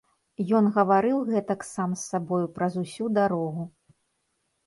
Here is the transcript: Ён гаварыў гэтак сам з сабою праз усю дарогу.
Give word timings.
Ён 0.59 0.67
гаварыў 0.77 1.19
гэтак 1.33 1.65
сам 1.73 1.93
з 2.01 2.07
сабою 2.13 2.45
праз 2.55 2.73
усю 2.83 3.05
дарогу. 3.21 3.63